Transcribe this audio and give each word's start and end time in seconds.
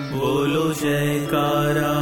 बोलो 0.00 0.72
जयकारा, 0.72 1.92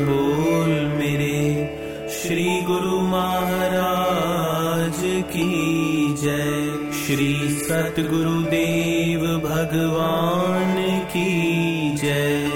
बोल 0.00 0.98
मेरे 0.98 2.08
श्री 2.08 2.62
गुरु 2.62 3.00
महाराज 3.00 5.00
की 5.04 6.16
जय। 6.22 6.92
श्री 6.92 7.58
सतगुरुदेव 7.62 9.20
भगवान 9.20 11.06
की 11.06 11.96
जय। 11.96 12.48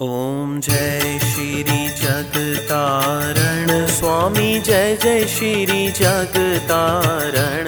ओम 0.00 0.60
जय 0.60 1.18
श्री 1.18 1.88
जगतारण, 1.88 3.86
स्वामी 3.86 4.60
जय 4.60 4.98
जय 5.02 5.26
श्री 5.26 5.88
जगतारण। 5.88 7.66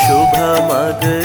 शुभ 0.00 0.70
मग 0.70 1.22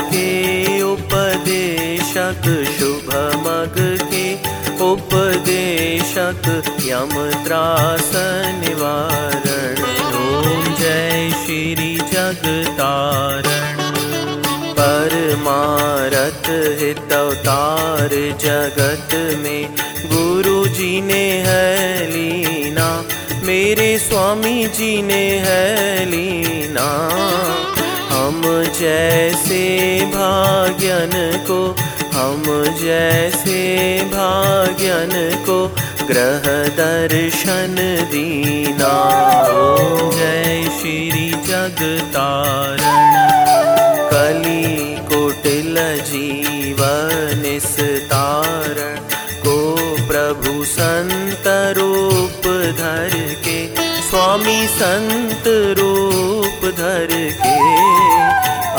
उपदेशक 6.26 6.88
यम 6.88 7.12
त्रास 7.44 8.12
निवारण 8.60 9.82
ॐ 10.16 10.64
जय 10.80 11.30
श्री 11.42 11.98
जगतारण। 12.14 13.84
परमारथ 14.80 16.50
हितवतार 16.82 18.10
जगत 18.42 19.14
में 19.38 19.76
गुरु 20.06 20.66
जी 20.68 21.02
ने 21.02 21.24
है 21.48 22.10
लीना, 22.10 22.90
मेरे 23.44 23.98
स्वामी 24.00 24.66
जी 24.68 25.02
ने 25.02 25.24
है 25.40 26.06
लीना। 26.06 26.90
हम 28.10 28.42
जैसे 28.80 29.64
भाग्यन 30.06 31.12
को, 31.48 31.76
हम 32.14 32.44
जैसे 32.82 33.60
भाग्यन 34.04 35.12
को 35.46 35.58
ग्रह 36.08 36.68
दर्शन 36.68 37.76
दीना 38.12 39.12
जय 40.16 40.70
श्री 40.80 41.30
जगतारण। 41.30 42.80
कली 44.14 44.96
कोटिल 44.96 45.76
जीवन 46.02 47.60
तारण। 48.12 48.96
को 49.48 49.76
प्रभु 50.08 50.64
संत 50.66 51.44
रूप 51.78 52.48
धर 52.78 53.36
के, 53.48 53.76
स्वामी 54.02 54.68
संत 54.68 55.44
रूप 55.48 56.66
धर 56.72 57.08
के। 57.44 57.76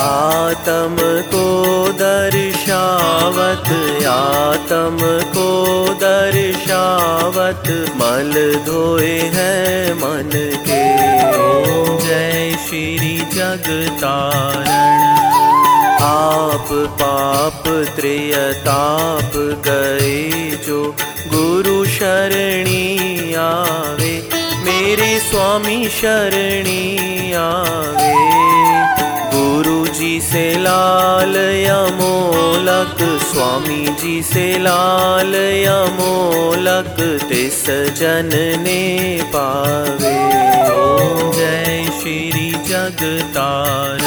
आत्म 0.02 0.96
को 1.02 1.56
दर्शावत 2.76 3.68
आत्म 4.06 4.98
को 5.32 5.48
दर्शावत, 5.94 7.62
मल 7.96 8.32
धोए 8.66 9.18
है 9.18 9.94
मन 9.94 10.30
के। 10.66 10.82
ओम 11.38 11.98
जय 11.98 12.56
श्री 12.66 13.18
जगतारण। 13.18 14.68
आप 16.04 16.68
पाप 16.72 17.62
त्रियताप 17.96 19.32
गए 19.68 20.30
जो 20.66 20.96
गुरु 21.34 21.84
शरणी 21.84 23.34
आवे, 23.34 24.28
मेरे 24.64 25.20
स्वामी 25.20 25.88
शरणी 25.88 27.32
आवे। 27.32 29.05
गुरु 29.66 29.86
जी 29.86 30.20
से 30.20 30.42
लाल 30.58 31.36
यमोलक 31.36 32.98
स्वामी 33.22 33.86
जी 34.00 34.22
से 34.22 34.58
लाल 34.58 35.34
यमोलक 35.34 36.94
तिस 37.28 37.64
जन 37.98 38.30
ने 38.62 38.82
पावे। 39.34 40.12
ओम 40.74 41.32
जय 41.32 41.82
श्री 42.00 42.50
जगतारण। 42.68 44.04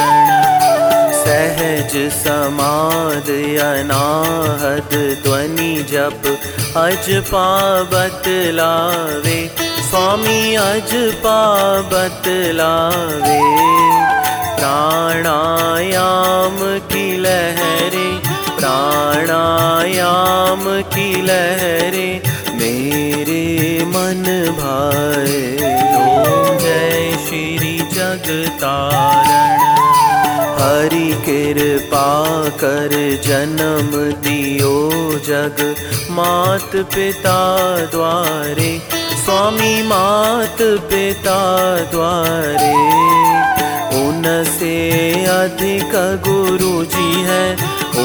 सहज 1.19 1.97
समाद 2.13 3.29
अनाहद 3.65 4.95
ध्वनि 5.23 5.73
जप 5.91 6.31
अज 6.77 7.11
लावे। 8.55 9.39
स्वामी 9.89 10.55
अज 10.55 10.95
लावे 12.55 13.39
प्राणायाम 14.59 16.57
की 16.91 17.17
लहरे 17.17 18.09
प्राणायाम 18.57 20.63
की 20.93 21.21
लहरे 21.21 22.21
मेरे 22.55 23.85
मन 23.85 24.25
ओम 25.99 26.57
जय 26.57 27.17
श्री 27.27 27.77
जगतारण। 27.93 29.57
हरि 30.59 31.11
कृपा 31.25 32.09
कर 32.63 33.19
जन्म 33.23 33.89
दियो 34.27 34.77
जग। 35.29 35.75
मात 36.11 36.75
पिता 36.95 37.39
द्वारे 37.85 38.71
स्वामी 39.25 39.81
मात 39.81 40.61
पिता 40.91 41.39
द्वारे 41.91 42.73
उनसे 44.19 45.11
अधिक 45.25 45.91
गुरु 46.27 46.85
जी 46.85 47.21
है, 47.21 47.53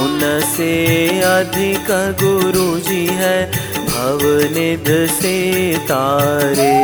उनसे 0.01 1.07
अधिक 1.21 1.87
गुरु 2.23 2.81
जी 2.81 3.07
है, 3.07 3.51
भवनिध 3.75 5.11
से 5.11 5.77
तारे। 5.79 6.75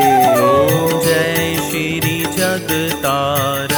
जय 1.05 1.57
श्री 1.71 2.23
जग 2.23 2.31
जगतारण। 2.31 3.75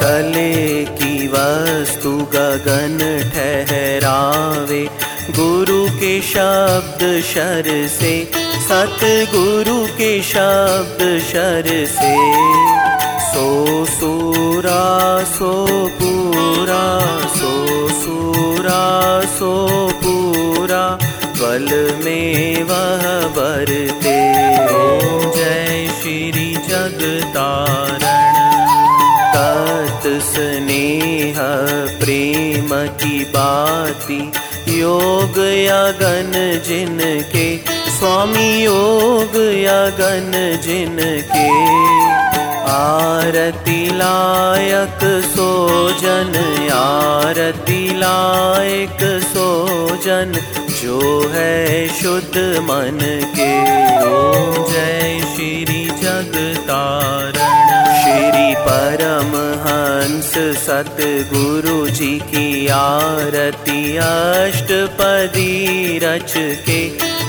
तले 0.00 0.84
की 0.84 1.28
वस्तु 1.28 2.10
गगन 2.10 2.98
ठहरावे, 3.34 4.90
गुरु 5.30 5.88
के 5.90 6.22
शब्द 6.22 7.22
शर 7.22 7.88
से 8.00 8.30
सत 8.68 8.98
गुरु 9.34 9.86
के 9.86 10.22
शब्द 10.22 11.22
शर 11.32 11.86
से। 12.00 12.87
सूरा 13.84 15.24
सो 15.24 15.66
पूरा 15.88 17.08
सो 17.26 17.88
सूरा 17.88 19.20
सो 19.20 19.68
पूरा 20.04 20.98
बल 21.40 21.98
में 22.04 22.62
वह 22.62 23.04
बरते। 23.28 24.16
ओम 24.74 25.30
जय 25.30 25.90
श्री 26.02 26.54
जगतारण। 26.54 27.98
स्नेह 30.08 31.36
प्रेम 32.00 32.68
की 32.72 33.24
बाती। 33.24 34.32
योग 34.78 35.38
यागन 35.38 36.32
जिनके 36.66 37.56
स्वामी 37.90 38.64
योग 38.64 39.36
यागन 39.54 40.32
जिनके 40.62 42.07
आरती 42.68 43.80
लायक 43.98 45.02
सोजन 45.34 46.34
आरती 46.72 47.82
लायक 47.98 49.02
सोजन 49.24 50.32
जो 50.80 51.00
है 51.34 51.56
शुद्ध 52.00 52.36
मन 52.68 52.98
के। 53.36 53.50
ओम 54.08 54.52
जय 54.72 55.20
श्री 55.34 55.84
जगतारण 56.02 57.38
श्री 58.02 58.54
परम 58.68 59.32
हंस 59.64 60.32
सतगुरु 60.66 61.78
जी 61.98 62.14
की 62.30 62.46
आरती 62.76 63.96
अष्टपदी 63.96 65.52
रच 66.04 66.32
के 66.68 66.80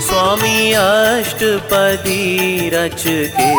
स्वामी 0.08 0.72
अष्टपदी 0.84 2.22
रच 2.74 3.04
के 3.38 3.50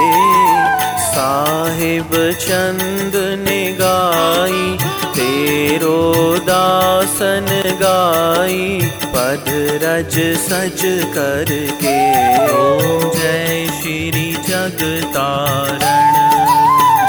साहिब 1.11 2.09
चंद 2.41 3.11
ने 3.47 3.77
गाई 3.81 4.77
तेरो 5.13 6.13
दासन 6.39 7.63
गाई, 7.65 8.79
पद 9.05 9.45
रज 9.83 10.37
सज 10.37 10.81
करके। 11.15 11.97
ओम 12.43 13.11
जय 13.11 13.67
श्री 13.81 14.37
जगतारण। 14.47 16.01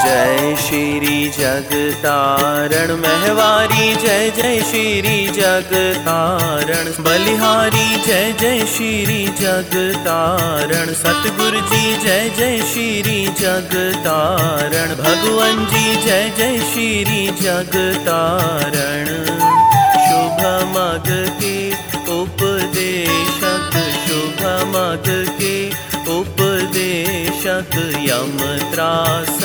जय 0.03 0.55
श्री 0.55 1.31
जगतारण। 1.39 2.95
महवारी, 2.95 3.95
जय 3.95 4.31
जय 4.35 4.61
श्री 4.61 5.27
जगतारण। 5.27 7.03
बलिहारी, 7.03 7.95
जय 7.95 8.35
जय 8.39 8.59
श्री 8.59 9.25
जगतारण। 9.39 10.93
सतगुरु 10.93 11.32
जी, 11.55 11.97
जय 11.97 12.29
जय 12.37 12.57
श्री 12.57 13.25
जगतारण। 13.25 14.95
भगवान 14.95 15.65
जी, 15.65 15.95
जय 15.95 16.33
जय 16.37 16.57
श्री 16.57 17.27
जगतारण। 17.41 19.05
शुभ 20.05 20.39
मग 20.75 21.09
के 21.41 21.71
उपदेशक, 22.21 23.71
शुभ 24.07 24.45
मग 24.67 25.03
के 25.41 25.69
उपदेशक 26.19 27.75
यम 27.99 28.37
त्रास 28.71 29.39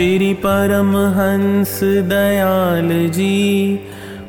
श्री 0.00 0.34
परमहंस 0.34 1.80
दयाल 1.82 2.88
जी 3.08 3.76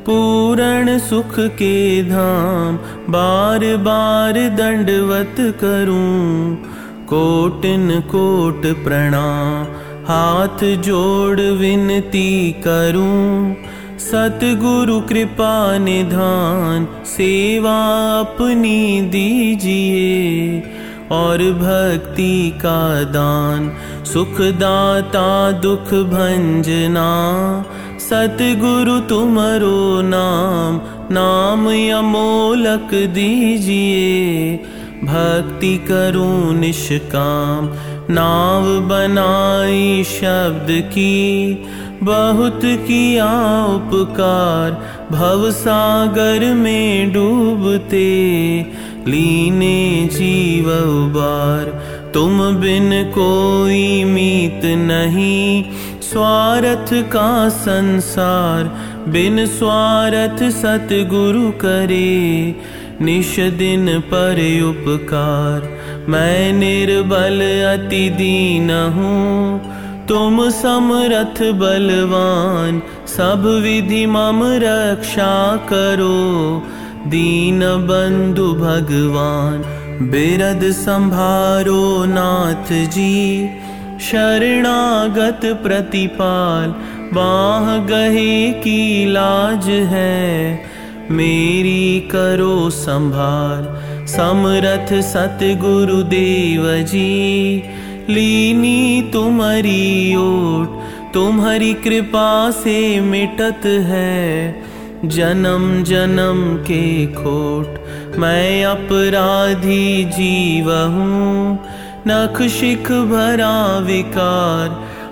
पूर्ण 0.06 0.98
सुख 0.98 1.38
के 1.40 2.02
धाम 2.02 2.76
बार 3.12 3.64
बार 3.76 4.32
दंडवत 4.32 5.36
करूं। 5.38 6.56
कोटिन 7.04 7.88
कोट 8.00 8.66
प्रणाम 8.84 9.64
हाथ 10.08 10.64
जोड़ 10.82 11.40
विनती 11.40 12.52
करूं। 12.52 13.54
सतगुरु 13.98 15.00
कृपा 15.00 15.78
निधान 15.78 16.86
सेवा 17.06 17.78
अपनी 18.20 19.00
दीजिए 19.00 20.62
और 21.12 21.42
भक्ति 21.60 22.52
का 22.56 22.80
दान 23.12 23.70
सुखदाता 24.04 25.28
दुख 25.60 25.94
भंजना। 26.10 27.10
सतगुरु 27.98 28.98
तुमरो 29.00 30.02
नाम 30.04 30.80
नाम 31.14 31.68
यमोलक 31.70 32.94
दीजिए। 33.14 34.56
भक्ति 35.04 35.76
करूं 35.88 36.52
निष्काम 36.52 37.70
नाव 38.14 38.66
बनाई 38.88 40.04
शब्द 40.04 40.68
की। 40.70 41.18
बहुत 42.02 42.60
किया 42.64 43.30
उपकार 43.66 44.70
भव 45.12 45.50
सागर 45.50 46.54
में 46.54 47.12
डूबते 47.12 48.06
लीने 49.08 50.08
जीव 50.12 50.68
उबार। 50.70 51.70
तुम 52.14 52.38
बिन 52.56 52.90
कोई 53.12 54.04
मीत 54.04 54.64
नहीं। 54.64 55.64
स्वार्थ 56.02 56.92
का 57.12 57.48
संसार 57.48 58.64
बिन 59.08 59.46
स्वार्थ 59.46 60.42
सतगुरु 60.52 61.50
करे। 61.50 62.54
निश 63.00 63.38
दिन 63.58 63.86
पर 64.00 64.40
उपकार 64.62 65.68
मैं 66.08 66.52
निर्बल 66.52 67.40
अति 67.66 68.08
दीन 68.10 68.70
हूँ। 68.70 69.60
तुम 70.08 70.38
समरथ 70.50 71.40
बलवान 71.52 72.82
सब 73.08 73.44
विधि 73.62 74.04
मम 74.06 74.40
रक्षा 74.62 75.34
करो 75.68 76.18
दीन 77.06 77.60
बंधु 77.86 78.46
भगवान 78.54 79.62
बिरद 80.10 80.62
संभारो 80.72 82.04
नाथ 82.04 82.72
जी। 82.88 83.48
शरणागत 84.00 85.40
प्रतिपाल 85.62 86.74
बाह 87.14 87.76
गहे 87.86 88.50
की 88.52 89.06
लाज 89.06 89.68
है। 89.68 90.64
मेरी 91.10 92.00
करो 92.00 92.70
संभाल 92.70 93.66
समरथ 94.06 94.92
सतगुरुदेव 95.02 96.66
जी। 96.82 97.62
लीनी 98.08 99.10
तुम्हारी 99.12 100.14
ओट 100.16 100.80
तुम्हारी 101.14 101.72
कृपा 101.74 102.50
से 102.50 103.00
मिटत 103.00 103.66
है 103.66 104.71
जन्म 105.04 105.82
जन्म 105.82 106.56
के 106.56 107.06
खोट 107.06 108.18
मैं 108.18 108.64
अपराधी 108.64 110.04
जीव 110.04 110.70
हूँ। 110.72 111.58
नख 112.08 112.42
शिख 112.42 112.92
भरा 112.92 113.78
विकार 113.78 114.68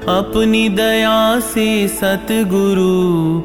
अपनी 0.08 0.68
दया 0.68 1.40
से 1.40 1.88
सतगुरु। 1.88 3.40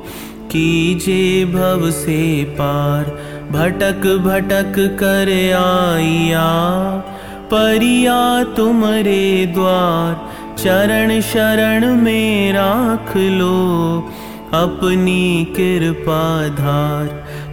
कीजे 0.52 1.46
भव 1.46 1.92
से 1.92 2.44
पार 2.44 3.04
भटक 3.52 4.08
भटक 4.26 4.74
कर 5.00 5.32
आइया। 5.58 6.48
परिया 7.54 8.44
तुमरे 8.44 9.46
द्वार 9.46 10.30
चरण 10.58 11.22
शरण 11.22 11.96
में 11.96 12.54
राख 12.54 13.18
लो 13.18 13.56
अपनी 14.54 15.46
कृपा 15.56 16.48
धार 16.48 17.08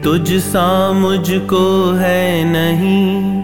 तुझ 0.05 0.33
सा 0.43 0.93
मुझको 0.93 1.67
है 1.93 2.45
नहीं, 2.45 3.43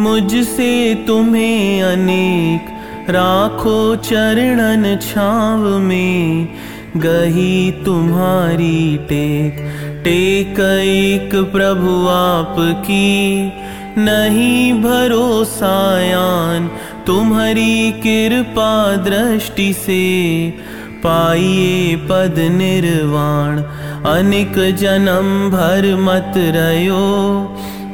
मुझसे 0.00 0.94
तुम्हें 1.06 1.82
अनेक 1.82 3.10
राखो 3.10 3.96
चरणन 3.96 4.96
छाव 5.02 5.78
में 5.78 6.48
गही 6.96 7.70
तुम्हारी 7.84 8.96
टेक। 9.08 9.58
टेक 10.04 10.60
एक 10.60 11.34
प्रभु 11.52 11.94
आपकी, 12.08 13.52
नहीं 13.98 14.72
भरोसायान 14.82 16.68
तुम्हारी 17.06 17.92
कृपा 17.92 18.72
दृष्टि 19.04 19.72
से 19.72 20.04
पाइए 21.06 21.96
पद 22.10 22.38
निर्वाण। 22.52 23.62
अनिक 24.08 24.58
जन्म 24.76 25.28
भर 25.50 25.94
मत 26.00 26.32
रयो 26.56 27.04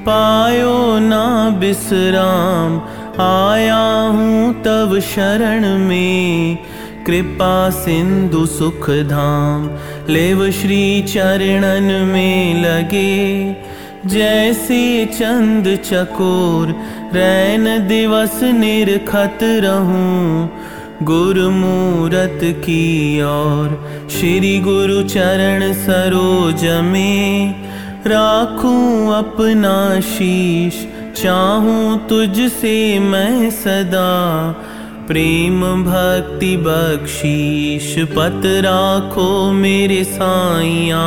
पायो 0.06 0.76
ना 1.00 1.24
बिसराम 1.60 2.80
आया 3.22 3.82
हूँ 4.14 4.52
तब 4.62 4.98
शरण 5.04 5.66
में। 5.78 6.58
कृपा 7.06 7.54
सिंधु 7.70 8.44
सुख 8.46 8.88
धाम 9.08 9.68
लेव 10.08 10.50
श्री 10.50 10.82
चरणन 11.08 11.90
में 12.06 12.62
लगे। 12.62 13.12
जैसे 14.06 14.82
चंद 15.14 15.66
चकोर 15.84 16.68
रैन 17.14 17.66
दिवस 17.88 18.40
निरखत 18.54 19.38
रहूं 19.64 20.46
गुरुमूरत 21.04 22.40
की 22.64 23.22
ओर 23.22 23.70
श्री 24.10 24.58
गुरु 24.60 25.02
चरण 25.08 25.72
सरोज 25.74 26.64
में 26.84 27.54
राखूं 28.06 29.12
अपना 29.14 29.78
शीश 30.08 30.82
चाहूं 31.16 31.96
तुझसे 32.08 32.76
मैं 33.00 33.50
सदा 33.50 34.10
प्रेम 35.08 35.60
भक्ति 35.84 36.56
बख्शीश 36.66 37.94
पत 38.16 38.46
राखो 38.64 39.30
मेरे 39.54 40.02
साइया 40.04 41.06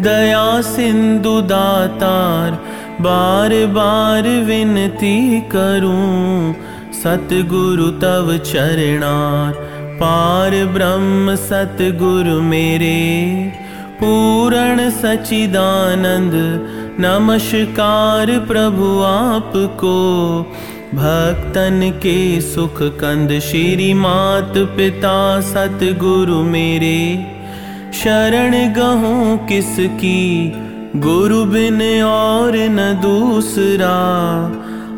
दया 0.00 0.44
सिंधु 0.66 1.40
दातार 1.48 2.58
बार 3.00 3.54
बार 3.74 4.28
विनती 4.46 5.40
करूं 5.50 6.52
सतगुरु 6.92 7.90
तव 8.00 8.26
चरणार 8.46 9.52
पार 10.00 10.54
ब्रह्म 10.66 11.34
सतगुरु 11.34 12.40
मेरे। 12.42 12.98
पूर्ण 14.00 14.90
सचिदानंद 14.90 16.32
नमस्कार 17.00 18.30
प्रभु 18.48 18.88
आपको। 19.02 19.96
भक्तन 20.94 21.80
के 21.96 22.40
सुख 22.40 22.82
कंद 22.82 23.38
श्री 23.38 23.92
मात 23.94 24.58
पिता 24.76 25.40
सतगुरु 25.40 26.42
मेरे। 26.42 26.98
शरण 27.94 28.56
गहूँ 28.74 29.36
किसकी 29.46 30.52
गुरु 30.96 31.44
बिन 31.44 31.80
और 32.02 32.56
न 32.70 32.92
दूसरा 33.02 33.94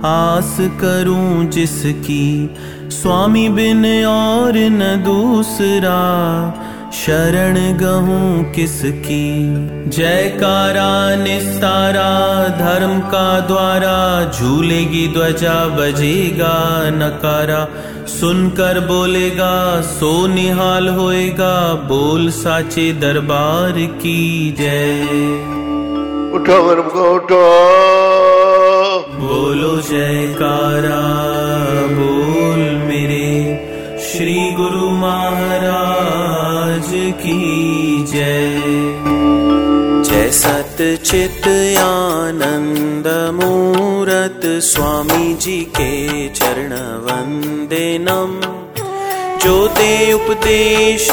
आस 0.07 0.57
करूँ 0.61 1.45
जिसकी 1.45 2.51
स्वामी 2.91 3.49
बिन 3.49 4.05
और 4.05 4.53
न 4.57 5.03
दूसरा। 5.07 6.01
शरण 6.93 7.55
गहूं 7.55 8.53
किसकी? 8.53 9.47
जयकारा 9.91 11.17
निस्तारा, 11.17 12.49
धर्म 12.49 13.01
का 13.01 13.41
द्वारा, 13.41 14.33
झूलेगी 14.39 15.09
ध्वजा 15.09 15.67
बजेगा 15.67 16.91
नकारा। 16.91 17.69
सुनकर 18.07 18.81
बोलेगा, 18.81 19.81
सो 19.81 20.27
निहाल 20.27 20.89
होएगा, 20.89 21.75
बोल 21.75 22.31
साचे 22.31 22.93
दरबार 22.93 23.73
की 23.73 24.55
जय। 24.59 25.03
उठो 26.35 27.15
उठो। 27.15 28.04
बोलो 29.25 29.81
जयकारा 29.81 31.01
बोल 31.99 32.63
श्री 33.99 34.53
गुरु 34.53 34.91
महाराज 34.91 36.91
की 36.93 38.05
जय। 38.05 38.61
जय 40.09 40.31
सत 40.31 41.01
चित 41.05 41.49
आनंद 41.79 43.31
मूरत 43.35 44.41
स्वामी 44.45 45.35
जी 45.35 45.61
के 45.61 46.29
चरण 46.29 46.73
वंदे 47.07 47.99
नम। 48.01 48.41
जो 49.45 49.69
दे 49.69 50.13
उपदेश 50.13 51.11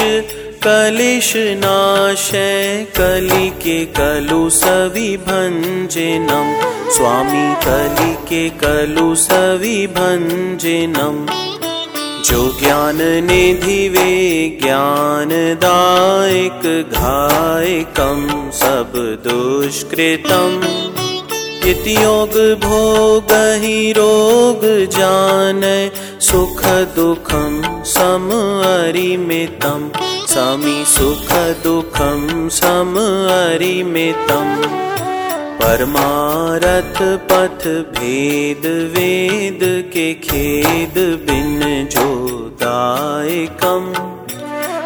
कलिश 0.64 1.34
नाशय 1.36 2.88
कलि 2.98 3.50
के 3.50 3.86
कलु 3.86 4.50
सवि 4.50 5.18
भंजनम 5.18 6.72
स्वामी 6.92 7.66
कलि 7.66 8.14
के 8.14 8.50
कलु 8.50 9.16
सवि 9.16 9.88
भंजनम 9.88 11.34
जो 12.24 12.60
ज्ञान 12.60 12.98
निधि 13.02 13.90
वे 13.90 14.60
ज्ञानदायक 14.62 16.90
घायकम। 16.94 18.52
सब 18.54 19.24
दुष्कृतम। 19.28 20.62
योग 21.88 22.62
भोग 22.62 23.28
ही 23.32 23.92
रोग 23.92 24.92
जान। 24.92 25.92
सुख 26.22 26.66
दुखम 26.66 27.84
सम 27.84 28.30
अरिमितम। 28.66 29.92
समी 30.32 30.84
सुख 30.88 31.32
दुखम 31.64 32.28
सम 32.58 32.94
अरिमितम 33.32 34.50
परमारथ 35.62 37.00
पथ 37.32 37.66
भेद 37.98 38.66
वेद 38.96 39.60
के 39.94 40.14
खेद 40.28 40.98
बिन 41.28 41.60
जो 41.96 42.08
दायकम 42.64 43.92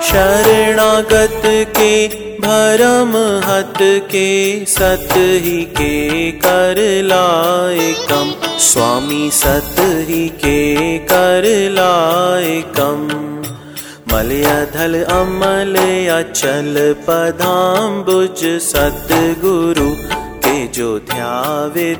शरणागत 0.10 1.42
के 1.78 1.92
भरम 2.46 3.14
हत 3.48 3.78
के 4.12 4.30
सत 4.78 5.14
ही 5.46 5.62
के 5.80 5.96
कर 6.46 6.82
लायकम 7.12 8.34
स्वामी 8.70 9.30
सत 9.44 9.76
ही 10.10 10.28
के 10.44 10.58
कर 11.12 11.48
लायकम 11.80 13.08
मलयधल 14.12 14.94
अमल 15.04 15.76
अचल 16.12 16.76
पदाम्बुज 17.08 18.44
सतगुरु 18.62 19.90
के 20.46 20.68
जो 20.68 20.98
ध्यावे 21.12 21.94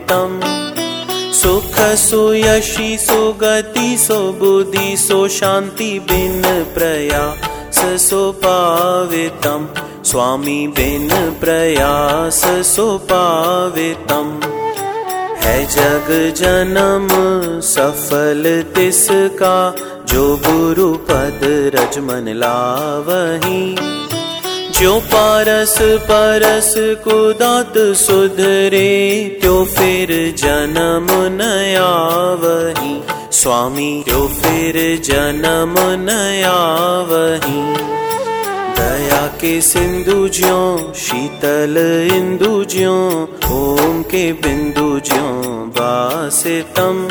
सुख 1.40 1.80
सुयशी, 2.02 2.98
सुगति 2.98 3.98
सो 3.98 4.20
बुद्धि 4.40 4.96
सो 4.98 5.28
शांति 5.38 5.90
बिन 6.12 6.42
प्रयास 6.76 7.80
सो 8.02 8.32
पावितम 8.46 9.68
स्वामी 10.10 10.68
बिन 10.68 11.10
प्रयास 11.42 12.42
सो 12.76 12.88
पावितम 13.12 14.40
है 15.44 15.58
जग 15.76 16.08
जन्म, 16.38 17.08
सफल 17.64 18.44
तिसका 18.76 19.58
जो 20.10 20.38
गुरु 20.38 20.94
पद 20.94 21.40
रजमन 21.76 22.34
लावही। 22.38 23.76
जो 24.80 25.00
पारस 25.00 25.78
परस 25.82 26.74
को 26.78 27.34
दात 27.34 27.74
सुधरे, 27.78 28.90
त्यो 29.42 29.66
फिर 29.66 30.36
जन्म 30.38 31.08
नया 31.12 31.92
वही 32.34 33.02
स्वामी, 33.32 34.04
त्यो 34.06 34.28
फिर 34.28 35.02
जन्म 35.04 35.76
नया 35.80 36.58
वही 37.10 37.62
दया 38.80 39.28
के 39.28 39.62
सिंधु 39.62 40.28
ज्यो, 40.28 40.94
शीतल 40.96 41.76
इंदु 42.14 42.64
ज्यो, 42.64 42.98
ओम 43.52 44.02
के 44.02 44.32
बिंदु 44.34 45.00
ज्यो 45.00 45.32
बासे 45.78 46.62
तम 46.62 47.08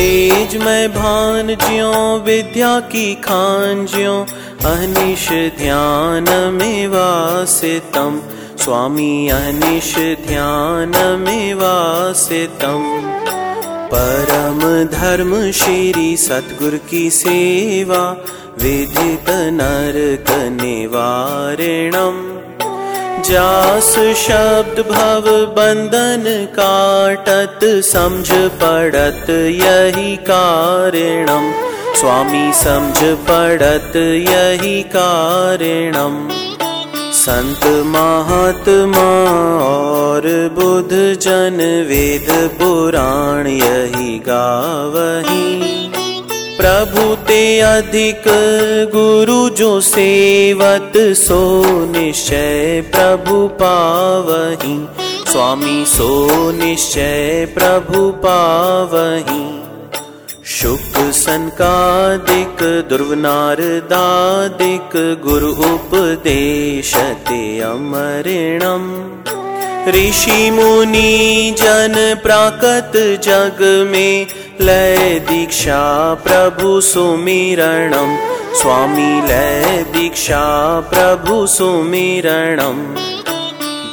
तेज 0.00 0.56
में 0.56 0.90
भान 0.90 1.46
ज्यो, 1.46 2.18
विद्या 2.18 2.80
की 2.80 3.14
खान 3.14 3.86
ज्यो। 3.86 4.26
अनिश 4.64 5.28
ध्यान 5.58 6.50
में 6.52 6.88
वासितम। 6.88 8.22
स्वामी 8.58 9.28
अनिश 9.28 9.94
ध्यान 9.98 10.92
में 11.28 11.54
वासितम। 11.54 13.00
परम 13.94 14.84
धर्म 14.98 15.50
श्री 15.50 16.16
सतगुर 16.16 16.80
की 16.90 17.10
सेवा, 17.10 18.24
विदित 18.62 19.30
नरक 19.30 20.30
निवारणम। 20.62 22.40
जास 23.24 23.94
शब्द 24.16 24.80
भव 24.90 25.26
बंधन 25.56 26.24
काटत 26.58 27.64
समझ 27.84 28.30
पड़त 28.62 29.30
यही 29.30 30.16
कारणम। 30.16 31.50
स्वामी 31.96 32.52
समझ 32.54 32.98
पड़त 33.28 33.96
यही 33.96 34.82
कारणम। 34.82 36.16
संत 37.14 37.66
महात्मा 37.86 39.08
और 39.64 40.28
बुद्ध 40.58 40.92
जन 41.22 41.58
वेद 41.88 42.30
पुराण 42.60 43.46
यही 43.46 44.18
गावही 44.28 45.79
प्रभु 46.60 47.16
ते 47.16 47.60
अधिक 47.60 48.24
गुरु 48.92 49.48
जो 49.48 49.80
सेवत 49.80 50.92
सो 50.96 51.40
निश्चय 51.86 52.82
प्रभु 52.94 53.46
पावही। 53.62 54.76
स्वामी 55.32 55.84
सो 55.86 56.50
निश्चय 56.50 57.46
प्रभु 57.54 58.10
पावही। 58.26 59.46
शुक 60.46 60.98
सनकादिक 61.14 62.58
दुर्वनारदादिक 62.88 64.90
गुरु 65.24 65.52
उपदेश 65.70 66.94
ते 67.28 67.60
अमरिणम। 67.60 68.84
ऋषि 69.88 70.50
मुनि 70.50 71.54
जन 71.58 71.94
प्राकत 72.22 72.92
जग 73.24 73.58
में 73.92 74.26
लय 74.60 75.18
दीक्षा 75.28 75.82
प्रभु 76.24 76.80
सुमिरणम। 76.80 78.10
स्वामी 78.60 79.12
लय 79.28 79.84
दीक्षा 79.92 80.40
प्रभु 80.90 81.46
सुमिरणम। 81.46 82.82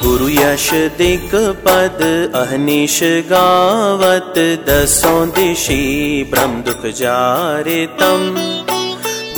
गुरु 0.02 0.28
यश 0.28 0.68
दिक 0.98 1.34
पद 1.64 2.02
अहनिश 2.36 2.98
गावत 3.30 4.38
दसों 4.68 5.28
दिशी 5.38 5.82
ब्रह्म 6.30 6.62
दुख 6.62 6.86
जारितम 7.00 8.20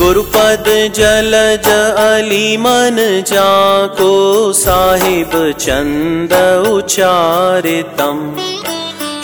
गुरुपद 0.01 0.65
जलज 0.97 1.67
अली 2.03 2.57
मन 2.57 2.97
जाको 3.27 4.13
साहिब 4.59 5.31
चंद 5.59 6.33
उचारितम 6.69 8.19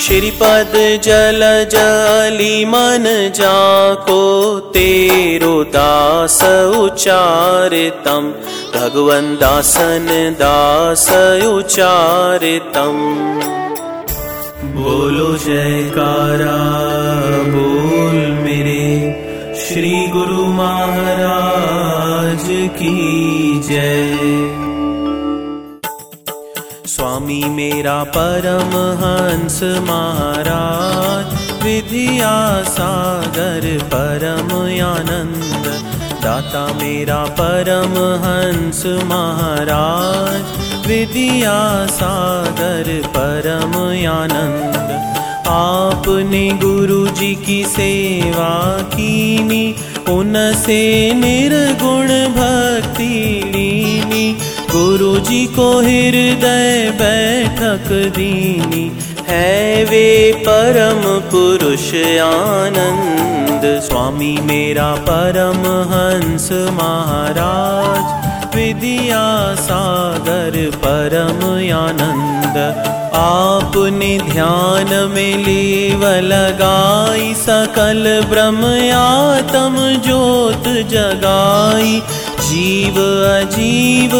श्रीपद 0.01 0.73
जलज 1.03 1.75
अली 1.75 2.65
मन 2.65 3.05
जाको 3.35 4.19
तेरो 4.73 5.53
दास 5.75 6.37
उचारितम 6.77 8.29
भगवन 8.75 9.25
दासन 9.41 10.07
दास 10.41 11.07
उचारितम 11.45 12.99
बोलो 14.75 15.31
जयकारा 15.45 16.57
बोल 17.55 18.17
मेरे। 18.43 18.85
श्री 19.63 19.95
गुरु 20.07 20.45
महाराज 20.53 22.45
की 22.79 22.95
जय 23.69 24.56
स्वामी 27.17 27.43
मेरा 27.49 27.93
परम 28.15 28.73
हंस 28.97 29.59
महाराज 29.85 31.29
विधिया 31.63 32.33
सागर 32.63 33.65
परम 33.93 34.51
आनंद। 34.85 35.65
दाता 36.23 36.61
मेरा 36.73 37.23
परम 37.39 37.95
हंस 38.25 38.83
महाराज 39.11 40.85
विधिया 40.87 41.57
सागर 41.95 42.91
परम 43.17 43.73
आनंद। 44.11 44.85
आपने 45.55 46.47
गुरु 46.63 47.07
जी 47.19 47.33
की 47.47 47.63
सेवा 47.71 48.51
कीनी 48.93 49.65
उनसे 50.09 50.83
निर्गुण 51.15 52.07
भक्ति 52.37 53.15
लीनी 53.47 54.27
गुरु 54.77 55.11
जी 55.19 55.45
को 55.53 55.67
हृदय 55.79 56.91
बैठक 56.97 57.87
दीनी 58.17 58.83
है 59.29 59.83
वे 59.83 60.09
परम 60.39 61.01
पुरुष 61.29 61.87
आनंद। 62.23 63.63
स्वामी 63.85 64.33
मेरा 64.43 64.89
परम 65.07 65.63
हंस 65.91 66.47
महाराज 66.73 68.55
विद्या 68.55 69.25
सागर 69.61 70.59
परम 70.85 71.41
आनंद। 71.77 72.57
आपने 73.15 74.17
ध्यान 74.31 74.93
में 75.13 75.37
लेव 75.37 76.05
लगाई 76.23 77.33
सकल 77.39 78.03
ब्रह्म 78.29 78.71
आत्म 78.93 79.89
ज्योत 80.05 80.67
जगाई 80.93 82.01
जीव 82.41 82.97
अजीव 83.27 84.11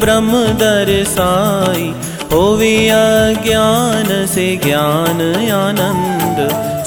ब्रह्म 0.00 0.42
दर्शाई 0.62 1.92
होवे 2.32 2.74
अज्ञान 2.88 4.08
से 4.26 4.46
ज्ञान 4.64 5.20
आनंद। 5.52 6.38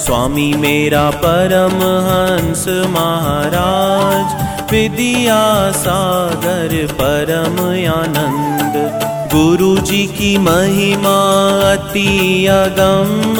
स्वामी 0.04 0.52
मेरा 0.60 1.08
परम 1.24 1.76
हंस 2.06 2.64
महाराज 2.94 4.72
विद्या 4.72 5.42
सागर 5.76 6.72
परम 7.00 7.60
आनंद। 7.92 8.74
गुरु 9.34 9.76
जी 9.80 10.04
की 10.16 10.36
महिमा 10.38 11.18
अति 11.72 12.46
अगम 12.52 13.36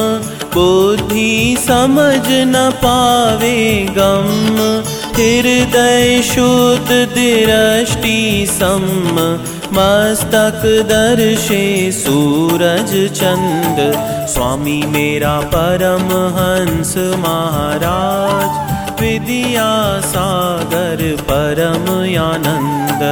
बुद्धि 0.54 1.56
समझ 1.60 2.26
न 2.30 2.70
पावे 2.82 3.58
गम 3.96 4.58
हृदय 5.14 6.22
शुद्ध 6.22 6.88
दृष्टि 7.14 8.46
सम 8.50 8.84
मस्तक 9.76 10.62
दर्शे 10.88 11.92
सूरज 11.92 12.92
चंद। 13.18 13.78
स्वामी 14.28 14.82
मेरा 14.86 15.40
परम 15.54 16.08
हंस 16.36 16.94
महाराज। 16.96 19.00
विद्या 19.00 20.00
सागर 20.00 21.16
परम 21.30 21.90
आनंद 22.22 23.02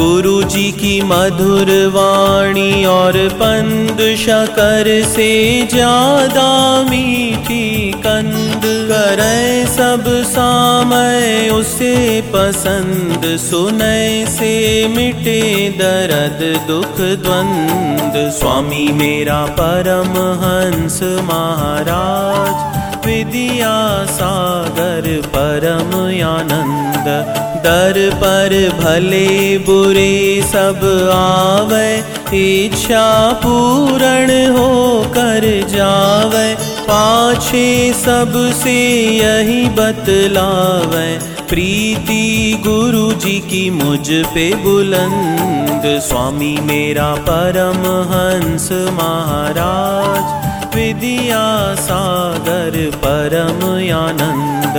गुरु 0.00 0.42
जी 0.42 0.70
की 0.72 1.00
मधुर 1.02 1.70
वाणी 1.94 2.84
और 2.84 3.16
पंद 3.34 3.98
शकर 4.18 4.88
से 5.06 5.30
ज्यादा 5.72 6.50
मीठी 6.90 7.66
कंद। 8.06 8.62
करे 8.90 9.66
सब 9.66 10.04
सामय 10.26 11.50
उसे 11.52 11.94
पसंद 12.34 13.24
सुनय 13.40 14.24
से 14.28 14.52
मिटे 14.88 15.42
दर्द 15.78 16.40
दुख 16.68 17.00
द्वंद। 17.24 18.16
स्वामी 18.38 18.86
मेरा 18.92 19.44
परम 19.60 20.12
हंस 20.42 21.00
महाराज 21.30 23.06
विद्या 23.06 23.76
सागर 24.06 25.06
परम 25.36 25.94
आनंद 26.26 27.29
दर 27.64 27.98
पर 28.14 28.52
भले 28.78 29.58
बुरे 29.58 30.12
सब 30.44 30.80
आवे, 31.12 31.88
इच्छा 32.34 33.06
पूर्ण 33.42 34.38
हो 34.56 34.70
कर 35.08 35.46
जावे। 35.68 36.54
पाछे 36.82 37.68
सबसे 37.96 38.76
यही 39.16 39.64
बतलावे, 39.70 41.08
प्रीति 41.48 42.62
गुरु 42.66 43.12
जी 43.20 43.38
की 43.50 43.68
मुझ 43.70 44.06
पे 44.34 44.50
बुलंद। 44.64 45.88
स्वामी 46.00 46.56
मेरा 46.62 47.14
परम 47.28 47.80
हंस 48.10 48.68
महाराज 48.92 50.39
विद्या 50.74 51.74
सागर 51.74 52.90
परम 52.96 53.66
आनंद। 53.96 54.76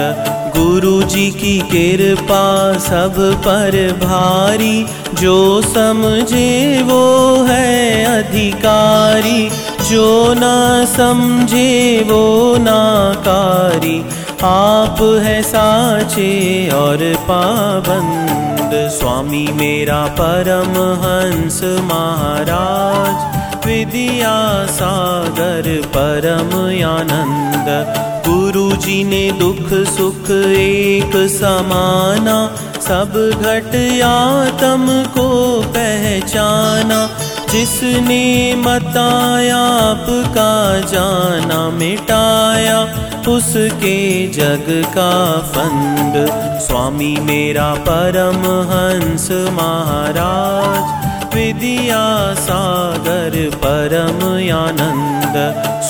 गुरु 0.58 1.04
जी 1.04 1.32
की 1.32 1.60
कृपा 1.60 2.78
सब 2.80 3.16
पर 3.18 4.00
भारी। 4.04 4.86
जो 5.14 5.62
समझे 5.62 6.82
वो 6.84 7.04
है 7.44 8.06
अधिकारी। 8.20 9.50
जो 9.90 10.34
ना 10.34 10.86
समझे 10.86 12.06
वो 12.10 12.56
नाकारी 12.58 14.06
आप 14.44 15.02
है 15.24 15.42
साचे 15.44 16.70
और 16.70 16.98
पाबंद। 17.20 18.72
स्वामी 18.74 19.48
मेरा 19.52 20.06
परम 20.06 20.72
हंस 21.04 21.62
महाराज। 21.64 23.41
विद्या 23.66 24.66
सागर 24.66 25.82
परम 25.88 26.58
आनंद। 26.90 27.86
गुरु 28.30 28.72
जी 28.72 29.04
ने 29.04 29.32
दुख 29.32 29.88
सुख 29.88 30.32
एक 30.32 31.12
समाना। 31.16 32.56
सब 32.82 33.14
घट 33.42 34.02
आतम 34.02 35.04
को 35.14 35.62
पहचाना। 35.62 37.10
जिसने 37.52 38.56
मताया 38.56 39.58
आपका 39.58 40.80
जाना 40.80 41.70
मिटाया। 41.70 42.82
उसके 43.28 44.28
जग 44.28 44.66
का 44.70 45.38
फंद। 45.38 46.28
स्वामी 46.62 47.18
मेरा 47.22 47.74
परम 47.74 48.40
हंस 48.46 49.28
महाराज। 49.32 51.01
विद्या 51.34 52.04
सागर 52.40 53.36
परम 53.64 54.24
आनंद 54.56 55.36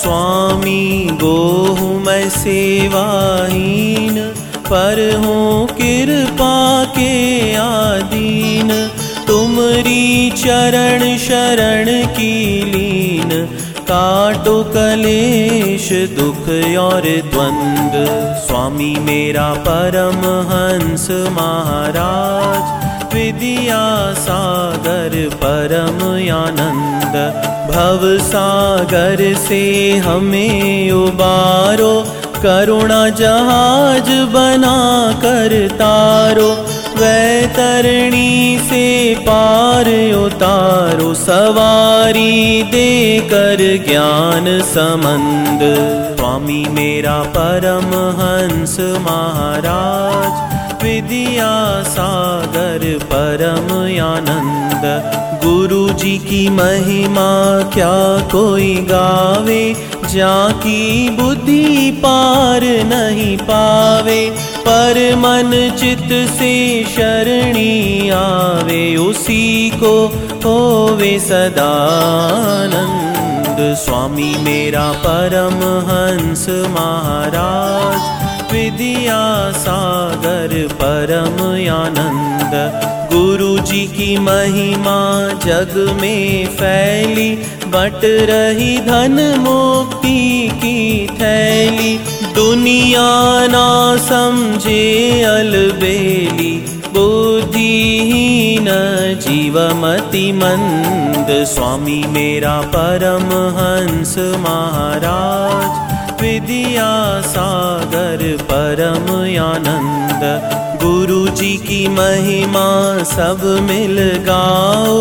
स्वामी 0.01 0.83
गोहु 1.21 1.87
मैं 1.99 2.29
सेवाहीन 2.29 4.19
पर 4.69 4.99
हूँ 5.23 5.67
कृपा 5.67 6.83
के 6.97 7.13
आदीन। 7.57 8.69
तुमरी 9.27 10.31
चरण 10.37 11.17
शरण 11.17 11.89
की 12.15 12.35
लीन 12.65 13.29
काटो 13.89 14.63
कलेश 14.73 15.89
दुख 16.17 16.47
और 16.79 17.07
द्वंद। 17.33 17.93
स्वामी 18.45 18.93
मेरा 19.05 19.49
परम 19.67 20.21
हंस 20.51 21.07
महाराज 21.37 22.80
विद्या 23.13 23.83
सागर 24.17 25.13
परम 25.43 25.99
आनंद 26.35 27.15
भव 27.71 28.01
सागर 28.27 29.21
से 29.37 29.63
हमें 29.97 30.91
उबारो 30.91 31.93
करुणा 32.43 33.01
जहाज 33.17 34.09
बना 34.33 34.77
कर 35.23 35.53
तारो। 35.79 36.49
वैतरणी 37.01 38.59
से 38.69 38.85
पार 39.27 39.87
उतारो 40.15 41.13
सवारी 41.13 42.63
देकर 42.71 43.61
ज्ञान 43.87 44.47
समंद। 44.69 45.61
स्वामी 46.17 46.63
मेरा 46.69 47.17
परम 47.37 47.93
हंस 48.21 48.77
महाराज 49.07 50.60
विद्या 51.01 51.83
सागर 51.83 52.99
परम 53.03 54.05
आनंद। 54.05 55.11
गुरु 55.45 55.89
जी 55.89 56.17
की 56.17 56.49
महिमा 56.49 57.69
क्या 57.73 58.27
कोई 58.31 58.75
गावे? 58.75 59.75
जाकी 60.09 61.09
बुद्धि 61.09 61.91
पार 61.91 62.63
नहीं 62.63 63.37
पावे। 63.37 64.33
पर 64.61 65.15
मन 65.15 65.75
चित 65.79 66.29
से 66.29 66.83
शरणी 66.83 68.09
आवे। 68.09 68.95
उसी 68.95 69.69
को 69.69 70.07
होवे 70.45 71.19
सदानंद 71.19 73.75
स्वामी 73.75 74.35
मेरा 74.39 74.91
परम 74.91 75.89
हंस 75.89 76.45
महाराज 76.49 78.21
विद्या 78.53 79.51
सागर 79.51 80.30
परम 80.49 81.43
आनंद। 81.75 82.51
गुरु 83.13 83.59
जी 83.59 83.87
की 83.87 84.17
महिमा 84.17 85.29
जग 85.45 85.97
में 86.01 86.45
फैली, 86.45 87.35
बट 87.67 88.01
रही 88.03 88.77
धन 88.77 89.35
मुक्ति 89.39 90.49
की 90.53 91.07
थैली। 91.07 91.97
दुनिया 92.35 93.47
ना 93.47 93.97
समझे 93.97 95.21
अलबेली, 95.23 96.65
बुद्धिहीन, 96.93 98.65
जीवमति 99.27 100.31
मंद। 100.31 101.45
स्वामी 101.45 102.03
मेरा 102.07 102.61
परम 102.61 103.27
हंस 103.57 104.15
महाराज। 104.17 105.90
विद्या 106.31 107.21
सागर 107.21 108.21
परम 108.41 109.07
आनंद। 109.43 110.21
गुरु 110.83 111.27
जी 111.27 111.57
की 111.57 111.87
महिमा 111.87 112.67
सब 113.03 113.41
मिल 113.61 113.99
गाओ, 114.27 114.95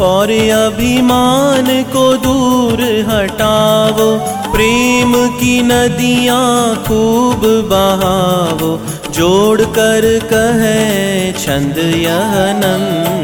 और 0.00 0.30
अभिमान 0.50 1.68
को 1.92 2.04
दूर 2.16 2.82
हटाओ। 3.08 4.08
प्रेम 4.52 5.14
की 5.38 5.62
नदियाँ 5.62 6.76
खूब 6.84 7.46
बहाओ 7.70 8.76
जोड़ 9.10 9.60
कर 9.60 10.08
कहे, 10.32 11.32
छंद 11.32 11.78
यह 11.78 12.34
नंद। 12.58 13.21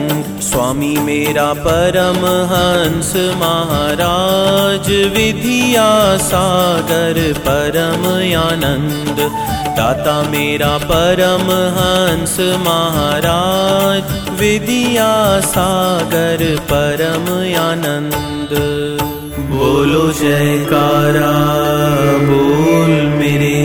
स्वामी 0.59 0.95
मेरा 1.07 1.47
परम 1.65 2.17
हंस 2.53 3.11
महाराज 3.41 4.89
विधिया 5.17 5.85
सागर 6.29 7.21
परम 7.45 8.07
आनंद 8.39 9.21
दाता 9.77 10.17
मेरा 10.31 10.73
परम 10.91 11.47
हंस 11.77 12.35
महाराज 12.67 14.11
विधिया 14.41 15.13
सागर 15.53 16.45
परम 16.73 17.31
आनंद 17.63 18.57
बोलो 19.53 20.05
जयकारा 20.23 21.33
बोल 22.33 22.93
मेरे 23.23 23.57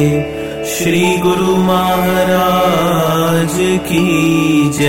श्री 0.76 1.06
गुरु 1.24 1.56
महाराज 1.66 3.58
की 3.90 4.06
जय 4.78 4.82